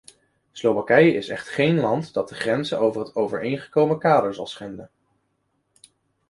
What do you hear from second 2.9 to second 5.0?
van het overeengekomen kader zal schenden.